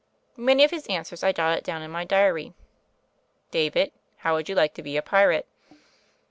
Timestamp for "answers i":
0.87-1.31